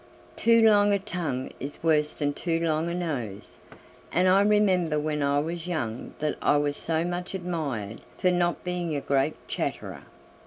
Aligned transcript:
Too 0.35 0.63
long 0.63 0.93
a 0.93 0.97
tongue 0.97 1.51
is 1.59 1.83
worse 1.83 2.15
than 2.15 2.33
too 2.33 2.59
long 2.59 2.89
a 2.89 2.95
nose, 2.95 3.59
and 4.11 4.27
I 4.27 4.41
remember 4.41 4.99
when 4.99 5.21
I 5.21 5.37
was 5.37 5.67
young 5.67 6.15
that 6.17 6.37
I 6.41 6.57
was 6.57 6.75
so 6.75 7.05
much 7.05 7.35
admired 7.35 8.01
for 8.17 8.31
not 8.31 8.63
being 8.63 8.95
a 8.95 9.01
great 9.01 9.35
chatterer. 9.47 10.01